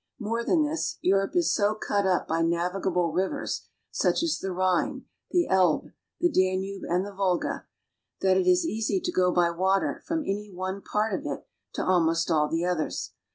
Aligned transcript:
More 0.17 0.43
than 0.43 0.63
this, 0.63 0.97
Europe 1.01 1.35
is 1.35 1.53
so 1.53 1.75
cut 1.75 2.07
up 2.07 2.27
by 2.27 2.41
navigable 2.41 3.11
rivers, 3.11 3.67
such 3.91 4.23
as 4.23 4.39
the 4.39 4.51
Rhine, 4.51 5.05
the 5.29 5.47
Elbe, 5.47 5.89
the 6.19 6.27
Danube, 6.27 6.81
and 6.89 7.05
the 7.05 7.13
Volga, 7.13 7.67
that 8.21 8.35
it 8.35 8.47
is 8.47 8.65
easy 8.65 8.99
to 8.99 9.11
go 9.11 9.31
by 9.31 9.51
water 9.51 10.01
from 10.07 10.21
any 10.23 10.49
one 10.51 10.81
part 10.81 11.13
of 11.13 11.27
it 11.31 11.45
to 11.73 11.85
almost 11.85 12.31
all 12.31 12.49
the 12.49 12.65
others. 12.65 13.11